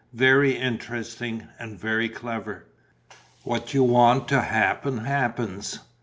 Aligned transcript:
"Very 0.13 0.57
interesting 0.57 1.47
and 1.59 1.79
very 1.79 2.09
clever. 2.09 2.65
What 3.43 3.75
you 3.75 3.83
want 3.83 4.27
to 4.29 4.41
happen 4.41 4.97
happens." 4.97 5.77